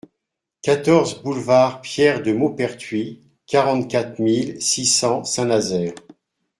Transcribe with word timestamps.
quatorze 0.63 1.21
boulevard 1.21 1.79
Pierre 1.81 2.23
de 2.23 2.31
Maupertuis, 2.31 3.21
quarante-quatre 3.45 4.17
mille 4.19 4.59
six 4.59 4.87
cents 4.87 5.23
Saint-Nazaire 5.23 5.93